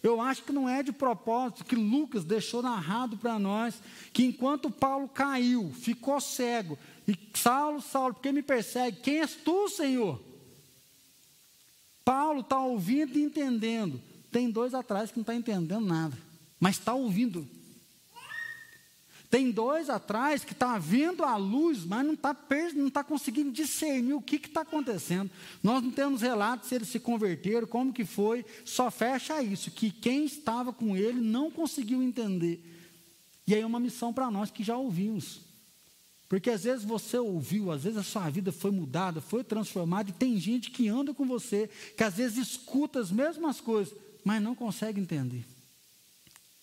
[0.00, 4.70] Eu acho que não é de propósito que Lucas deixou narrado para nós que enquanto
[4.70, 9.00] Paulo caiu, ficou cego, e Saulo, Saulo, por que me persegue?
[9.00, 10.27] Quem és tu, Senhor?
[12.08, 14.00] Paulo está ouvindo e entendendo.
[14.30, 16.16] Tem dois atrás que não está entendendo nada,
[16.58, 17.46] mas está ouvindo.
[19.28, 22.34] Tem dois atrás que está vendo a luz, mas não está
[22.74, 25.30] não tá conseguindo discernir o que está acontecendo.
[25.62, 28.42] Nós não temos relatos se eles se converteram, como que foi.
[28.64, 32.64] Só fecha isso, que quem estava com ele não conseguiu entender.
[33.46, 35.42] E aí é uma missão para nós que já ouvimos.
[36.28, 40.12] Porque às vezes você ouviu, às vezes a sua vida foi mudada, foi transformada, e
[40.12, 44.54] tem gente que anda com você, que às vezes escuta as mesmas coisas, mas não
[44.54, 45.44] consegue entender.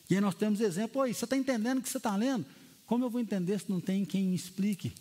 [0.08, 2.46] E aí nós temos exemplo, oi, você está entendendo o que você está lendo?
[2.86, 4.94] Como eu vou entender se não tem quem me explique?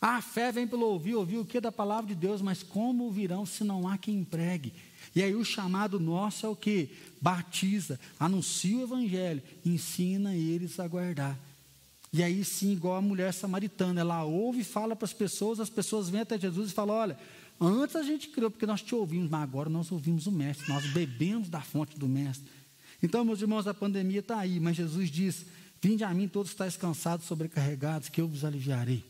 [0.00, 3.44] A fé vem pelo ouvir, ouvir o que da palavra de Deus, mas como ouvirão
[3.44, 4.72] se não há quem pregue?
[5.16, 6.90] E aí o chamado nosso é o que?
[7.20, 11.36] Batiza, anuncia o evangelho, ensina eles a guardar.
[12.12, 15.68] E aí sim, igual a mulher samaritana, ela ouve e fala para as pessoas, as
[15.68, 17.18] pessoas vêm até Jesus e falam: olha,
[17.60, 20.86] antes a gente criou porque nós te ouvimos, mas agora nós ouvimos o Mestre, nós
[20.92, 22.48] bebemos da fonte do Mestre.
[23.02, 25.46] Então, meus irmãos, a pandemia está aí, mas Jesus diz:
[25.80, 29.04] Vinde a mim todos estáis cansados, sobrecarregados, que eu vos aliviarei.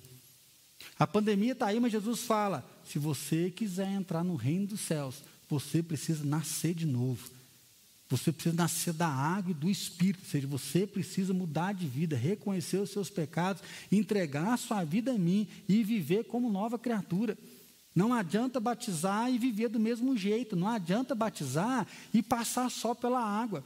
[0.98, 5.22] A pandemia está aí, mas Jesus fala: se você quiser entrar no reino dos céus,
[5.48, 7.38] você precisa nascer de novo.
[8.08, 12.16] Você precisa nascer da água e do Espírito, ou seja, você precisa mudar de vida,
[12.16, 17.36] reconhecer os seus pecados, entregar a sua vida a mim e viver como nova criatura.
[17.94, 23.20] Não adianta batizar e viver do mesmo jeito, não adianta batizar e passar só pela
[23.20, 23.62] água.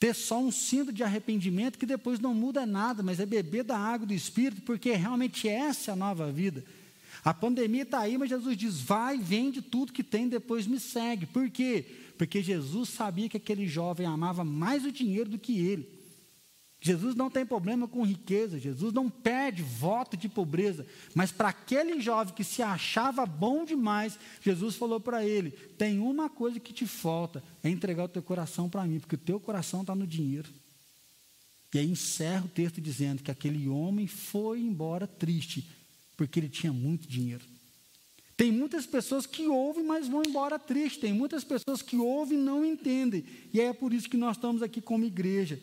[0.00, 3.76] Ter só um cinto de arrependimento que depois não muda nada, mas é beber da
[3.76, 6.64] água do Espírito, porque realmente essa é a nova vida.
[7.24, 11.26] A pandemia está aí, mas Jesus diz: vai, vende tudo que tem, depois me segue.
[11.26, 11.84] Por quê?
[12.18, 16.02] Porque Jesus sabia que aquele jovem amava mais o dinheiro do que ele.
[16.84, 22.00] Jesus não tem problema com riqueza, Jesus não perde voto de pobreza, mas para aquele
[22.00, 26.84] jovem que se achava bom demais, Jesus falou para ele: tem uma coisa que te
[26.84, 30.48] falta, é entregar o teu coração para mim, porque o teu coração está no dinheiro.
[31.72, 35.64] E aí encerra o texto dizendo que aquele homem foi embora triste,
[36.16, 37.44] porque ele tinha muito dinheiro.
[38.36, 41.00] Tem muitas pessoas que ouvem, mas vão embora tristes.
[41.00, 43.24] Tem muitas pessoas que ouvem e não entendem.
[43.52, 45.60] E é por isso que nós estamos aqui como igreja.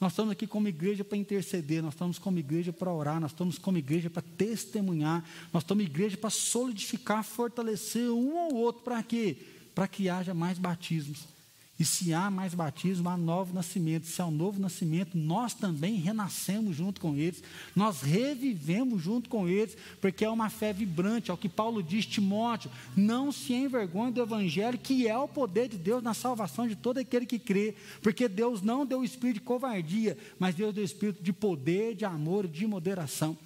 [0.00, 3.58] Nós estamos aqui como igreja para interceder, nós estamos como igreja para orar, nós estamos
[3.58, 8.82] como igreja para testemunhar, nós estamos igreja para solidificar, fortalecer um ao outro.
[8.82, 9.36] Para quê?
[9.74, 11.35] Para que haja mais batismos.
[11.78, 14.06] E se há mais batismo, há novo nascimento.
[14.06, 17.42] Se há um novo nascimento, nós também renascemos junto com eles,
[17.74, 22.06] nós revivemos junto com eles, porque é uma fé vibrante, é o que Paulo diz,
[22.06, 26.74] Timóteo, não se envergonhe do Evangelho, que é o poder de Deus na salvação de
[26.74, 30.82] todo aquele que crê, porque Deus não deu o espírito de covardia, mas Deus deu
[30.82, 33.36] o espírito de poder, de amor, de moderação.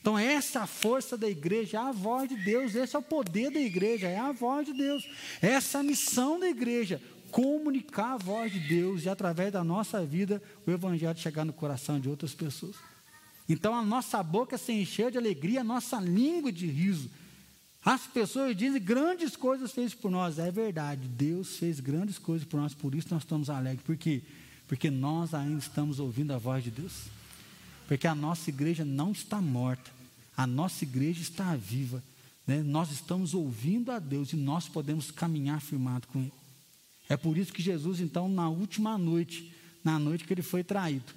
[0.00, 3.02] Então, essa é a força da igreja, é a voz de Deus, esse é o
[3.02, 5.06] poder da igreja, é a voz de Deus,
[5.42, 10.04] essa é a missão da igreja, comunicar a voz de Deus e, através da nossa
[10.04, 12.76] vida, o Evangelho chegar no coração de outras pessoas.
[13.48, 17.10] Então, a nossa boca se encher de alegria, a nossa língua de riso.
[17.84, 20.38] As pessoas dizem grandes coisas fez por nós.
[20.38, 23.82] É verdade, Deus fez grandes coisas por nós, por isso nós estamos alegres.
[23.82, 24.22] Por quê?
[24.68, 27.04] Porque nós ainda estamos ouvindo a voz de Deus.
[27.88, 29.90] Porque a nossa igreja não está morta,
[30.36, 32.02] a nossa igreja está viva.
[32.46, 32.62] Né?
[32.62, 36.39] Nós estamos ouvindo a Deus e nós podemos caminhar firmado com Ele.
[37.10, 41.12] É por isso que Jesus, então, na última noite, na noite que ele foi traído,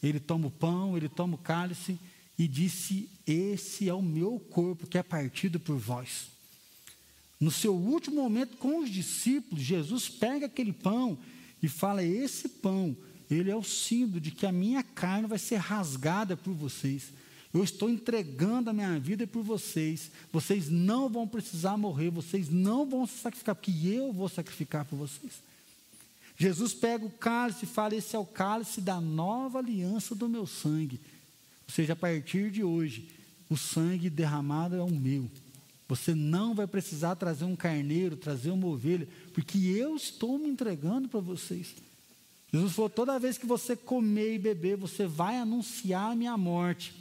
[0.00, 1.98] ele toma o pão, ele toma o cálice
[2.38, 6.28] e disse: Esse é o meu corpo que é partido por vós.
[7.40, 11.18] No seu último momento com os discípulos, Jesus pega aquele pão
[11.60, 12.96] e fala: Esse pão,
[13.28, 17.12] ele é o símbolo de que a minha carne vai ser rasgada por vocês.
[17.52, 20.10] Eu estou entregando a minha vida por vocês.
[20.32, 24.96] Vocês não vão precisar morrer, vocês não vão se sacrificar, porque eu vou sacrificar por
[24.96, 25.32] vocês.
[26.38, 30.46] Jesus pega o cálice e fala: Esse é o cálice da nova aliança do meu
[30.46, 30.98] sangue.
[31.68, 33.08] Ou seja, a partir de hoje,
[33.50, 35.30] o sangue derramado é o meu.
[35.88, 41.06] Você não vai precisar trazer um carneiro, trazer uma ovelha, porque eu estou me entregando
[41.06, 41.74] para vocês.
[42.50, 46.94] Jesus falou: toda vez que você comer e beber, você vai anunciar a minha morte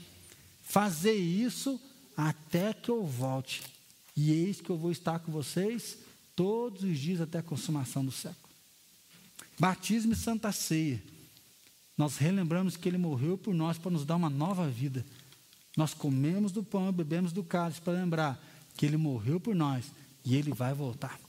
[0.61, 1.79] fazer isso
[2.15, 3.63] até que eu volte.
[4.15, 5.97] E eis que eu vou estar com vocês
[6.35, 8.49] todos os dias até a consumação do século.
[9.59, 11.01] Batismo e Santa Ceia.
[11.97, 15.05] Nós relembramos que ele morreu por nós para nos dar uma nova vida.
[15.77, 18.41] Nós comemos do pão e bebemos do cálice para lembrar
[18.75, 19.85] que ele morreu por nós
[20.25, 21.19] e ele vai voltar.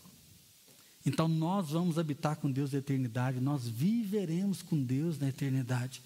[1.04, 6.00] Então nós vamos habitar com Deus na eternidade, nós viveremos com Deus na eternidade.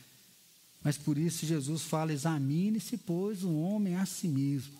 [0.86, 4.78] Mas por isso Jesus fala: examine-se, pois, o homem a si mesmo.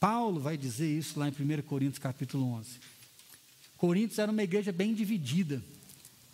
[0.00, 2.70] Paulo vai dizer isso lá em 1 Coríntios capítulo 11.
[3.76, 5.62] Coríntios era uma igreja bem dividida.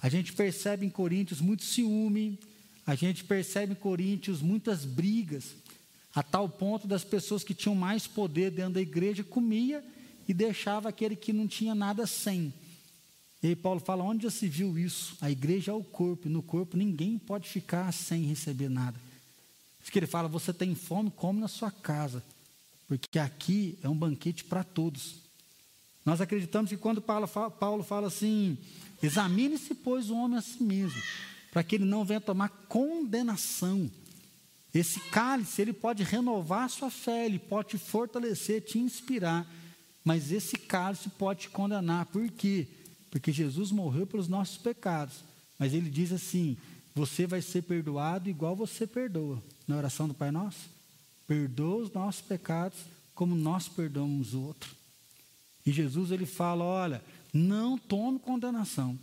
[0.00, 2.38] A gente percebe em Coríntios muito ciúme,
[2.86, 5.56] a gente percebe em Coríntios muitas brigas,
[6.14, 9.84] a tal ponto das pessoas que tinham mais poder dentro da igreja comia
[10.26, 12.50] e deixava aquele que não tinha nada sem.
[13.42, 15.16] E aí Paulo fala: onde já se viu isso?
[15.20, 18.98] A igreja é o corpo, e no corpo ninguém pode ficar sem receber nada.
[19.82, 22.22] Isso que ele fala: você tem fome, come na sua casa,
[22.86, 25.16] porque aqui é um banquete para todos.
[26.04, 28.56] Nós acreditamos que quando Paulo fala, Paulo fala assim:
[29.02, 31.00] examine-se, pois, o homem a si mesmo,
[31.50, 33.90] para que ele não venha tomar condenação.
[34.72, 39.46] Esse cálice, ele pode renovar a sua fé, ele pode te fortalecer, te inspirar,
[40.02, 42.06] mas esse cálice pode te condenar.
[42.06, 42.66] Por quê?
[42.72, 42.81] porque
[43.32, 45.16] Jesus morreu pelos nossos pecados.
[45.58, 46.56] Mas ele diz assim:
[46.94, 49.42] você vai ser perdoado igual você perdoa.
[49.66, 50.68] Na oração do Pai Nosso,
[51.26, 52.78] perdoa os nossos pecados
[53.14, 54.70] como nós perdoamos o outro.
[55.64, 57.02] E Jesus ele fala: olha,
[57.32, 58.98] não tome condenação.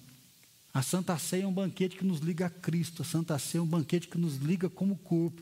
[0.73, 3.01] A Santa Ceia é um banquete que nos liga a Cristo.
[3.01, 5.41] A Santa Ceia é um banquete que nos liga como corpo.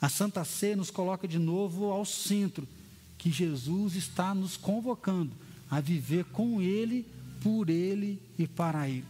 [0.00, 2.68] A Santa Ceia nos coloca de novo ao centro,
[3.18, 5.32] que Jesus está nos convocando
[5.70, 7.04] a viver com Ele
[7.44, 9.04] por Ele e para Ele.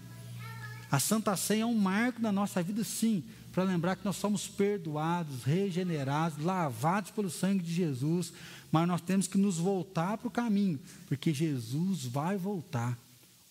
[0.90, 3.22] A Santa Ceia é um marco na nossa vida, sim,
[3.52, 8.32] para lembrar que nós somos perdoados, regenerados, lavados pelo sangue de Jesus,
[8.72, 12.98] mas nós temos que nos voltar para o caminho, porque Jesus vai voltar,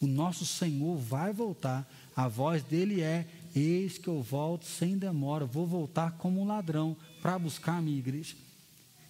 [0.02, 3.26] o nosso Senhor vai voltar, a voz dele é:
[3.56, 7.98] Eis que eu volto sem demora, vou voltar como um ladrão para buscar a minha
[7.98, 8.36] igreja.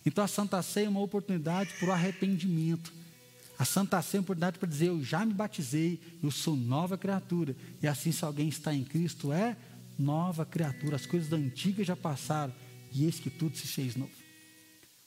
[0.05, 2.93] Então a Santa Ceia é uma oportunidade para o arrependimento
[3.64, 6.97] a Santa Ceia é uma oportunidade para dizer: Eu já me batizei, eu sou nova
[6.97, 7.55] criatura.
[7.82, 9.55] E assim, se alguém está em Cristo, é
[9.97, 10.97] nova criatura.
[10.97, 12.53] As coisas antigas já passaram
[12.91, 14.11] e eis que tudo se fez novo.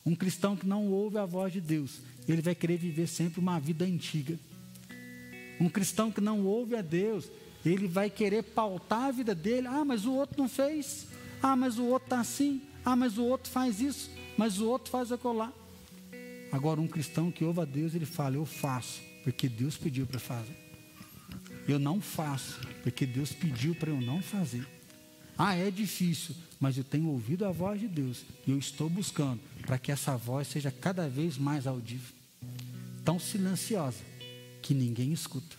[0.07, 3.61] Um cristão que não ouve a voz de Deus, ele vai querer viver sempre uma
[3.61, 4.39] vida antiga.
[5.61, 7.31] Um cristão que não ouve a Deus,
[7.63, 9.67] ele vai querer pautar a vida dele.
[9.67, 11.09] Ah, mas o outro não fez.
[11.43, 12.63] Ah, mas o outro está assim.
[12.83, 14.11] Ah, mas o outro faz isso.
[14.35, 15.53] Mas o outro faz acolá.
[16.53, 20.19] Agora, um cristão que ouve a Deus, ele fala: Eu faço, porque Deus pediu para
[20.19, 20.57] fazer.
[21.67, 24.67] Eu não faço, porque Deus pediu para eu não fazer.
[25.37, 29.41] Ah, é difícil, mas eu tenho ouvido a voz de Deus e eu estou buscando
[29.63, 32.15] para que essa voz seja cada vez mais audível.
[33.05, 33.99] Tão silenciosa
[34.63, 35.57] que ninguém escuta,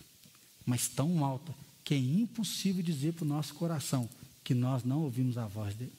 [0.66, 4.08] mas tão alta que é impossível dizer para o nosso coração
[4.42, 5.92] que nós não ouvimos a voz dele.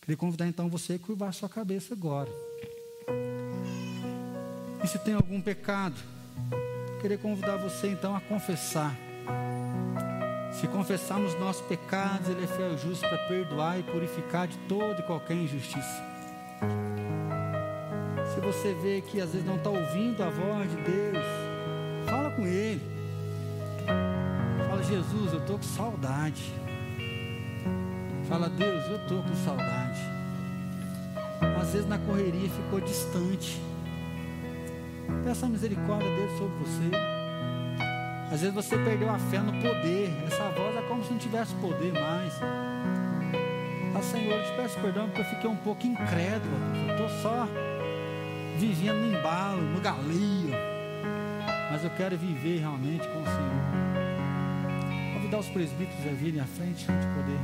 [0.00, 2.30] Queria convidar então você a curvar sua cabeça agora.
[4.84, 5.94] E se tem algum pecado,
[7.00, 8.94] queria convidar você então a confessar.
[10.52, 15.00] Se confessarmos nossos pecados, Ele é fiel e justo para perdoar e purificar de toda
[15.00, 16.04] e qualquer injustiça.
[18.34, 21.24] Se você vê que às vezes não está ouvindo a voz de Deus,
[22.04, 22.82] fala com Ele.
[24.68, 26.52] Fala, Jesus, eu estou com saudade.
[28.28, 30.00] Fala, Deus, eu estou com saudade.
[31.58, 33.58] Às vezes na correria ficou distante.
[35.24, 37.14] Peça a misericórdia dele sobre você.
[38.32, 40.12] Às vezes você perdeu a fé no poder.
[40.26, 42.32] Essa voz é como se não tivesse poder mais.
[43.94, 46.56] Ah, Senhor, eu te peço perdão porque eu fiquei um pouco incrédulo.
[46.88, 47.46] Eu estou só
[48.58, 50.50] vivendo no embalo, no galeio.
[51.70, 55.14] Mas eu quero viver realmente com o Senhor.
[55.14, 57.38] Convidar os presbíteros a virem à frente para poder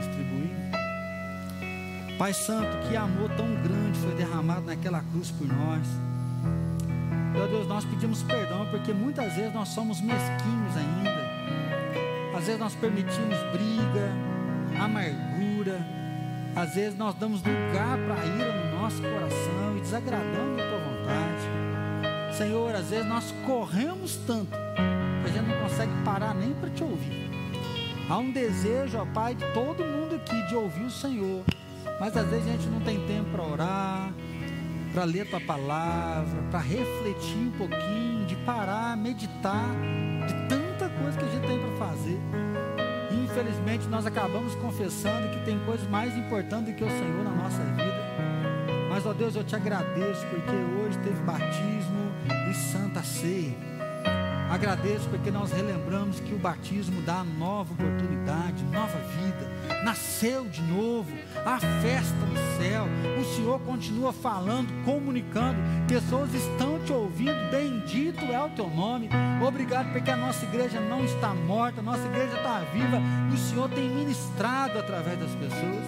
[0.00, 0.50] distribuir.
[2.18, 6.13] Pai Santo, que amor tão grande foi derramado naquela cruz por nós.
[7.34, 12.38] Meu Deus, nós pedimos perdão porque muitas vezes nós somos mesquinhos ainda.
[12.38, 14.08] Às vezes nós permitimos briga,
[14.80, 15.84] amargura.
[16.54, 20.78] Às vezes nós damos lugar para a ira no nosso coração e desagradamos a tua
[20.78, 22.36] vontade.
[22.38, 26.84] Senhor, às vezes nós corremos tanto que a gente não consegue parar nem para te
[26.84, 27.30] ouvir.
[28.08, 31.42] Há um desejo, ó Pai, de todo mundo aqui de ouvir o Senhor.
[31.98, 34.12] Mas às vezes a gente não tem tempo para orar,
[34.94, 39.68] para ler a tua palavra, para refletir um pouquinho, de parar, meditar,
[40.24, 42.20] de tanta coisa que a gente tem para fazer.
[43.10, 47.62] Infelizmente, nós acabamos confessando que tem coisas mais importantes do que o Senhor na nossa
[47.64, 48.04] vida.
[48.88, 52.12] Mas, ó Deus, eu te agradeço porque hoje teve batismo
[52.48, 53.73] e santa ceia.
[54.54, 61.10] Agradeço porque nós relembramos que o batismo dá nova oportunidade, nova vida, nasceu de novo,
[61.44, 62.86] a festa no céu.
[63.20, 67.50] O Senhor continua falando, comunicando, pessoas estão te ouvindo.
[67.50, 69.08] Bendito é o teu nome.
[69.44, 73.02] Obrigado porque a nossa igreja não está morta, a nossa igreja está viva
[73.32, 75.84] e o Senhor tem ministrado através das pessoas.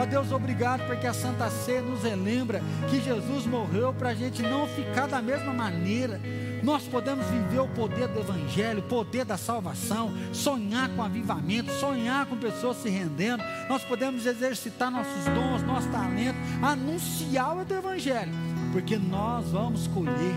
[0.00, 4.42] Ó Deus, obrigado porque a Santa Ceia nos relembra que Jesus morreu para a gente
[4.42, 6.18] não ficar da mesma maneira.
[6.62, 12.26] Nós podemos viver o poder do Evangelho, o poder da salvação, sonhar com avivamento, sonhar
[12.26, 13.42] com pessoas se rendendo.
[13.68, 18.32] Nós podemos exercitar nossos dons, nosso talento, anunciar o Evangelho,
[18.72, 20.36] porque nós vamos colher.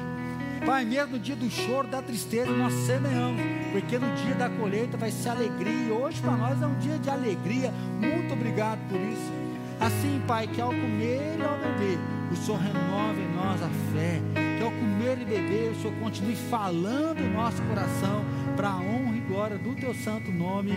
[0.66, 3.42] Pai, mesmo no dia do choro, da tristeza, nós semeamos,
[3.74, 6.98] porque no dia da colheita vai ser alegria, e hoje para nós é um dia
[6.98, 7.74] de alegria.
[8.00, 9.43] Muito obrigado por isso.
[9.86, 12.00] Assim, Pai, que ao comer e ao beber,
[12.32, 14.22] o Senhor renove em nós a fé,
[14.58, 18.24] que ao comer e beber, o Senhor continue falando no nosso coração,
[18.56, 20.72] para a honra e glória do Teu santo nome.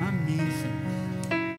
[0.00, 0.87] Amém, Senhor.